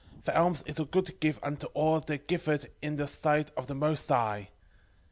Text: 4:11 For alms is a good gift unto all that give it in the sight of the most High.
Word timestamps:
4:11 0.21 0.23
For 0.25 0.31
alms 0.35 0.63
is 0.63 0.79
a 0.79 0.85
good 0.85 1.19
gift 1.19 1.43
unto 1.43 1.67
all 1.75 1.99
that 1.99 2.27
give 2.27 2.47
it 2.47 2.75
in 2.81 2.95
the 2.95 3.05
sight 3.05 3.51
of 3.55 3.67
the 3.67 3.75
most 3.75 4.07
High. 4.09 4.49